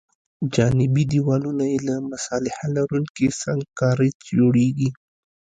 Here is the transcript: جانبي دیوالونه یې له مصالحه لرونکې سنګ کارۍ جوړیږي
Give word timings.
جانبي 0.53 1.03
دیوالونه 1.11 1.63
یې 1.71 1.79
له 1.87 1.95
مصالحه 2.11 2.65
لرونکې 2.77 3.25
سنګ 3.41 3.61
کارۍ 3.79 4.09
جوړیږي 4.31 4.89